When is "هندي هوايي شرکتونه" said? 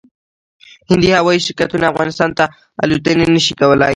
0.89-1.85